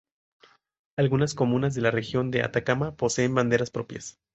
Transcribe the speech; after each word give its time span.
Algunas 0.97 1.35
comunas 1.35 1.75
de 1.75 1.81
la 1.81 1.91
Región 1.91 2.31
de 2.31 2.41
Atacama 2.41 2.95
poseen 2.95 3.35
banderas 3.35 3.69
propias. 3.69 4.19